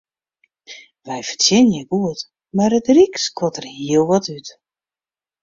[1.05, 2.19] Wy fertsjinje goed,
[2.55, 4.47] mar it ryk skuort der hiel wat út.